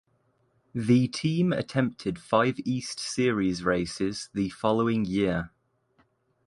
[0.73, 5.51] The team attempted five East Series races the following year.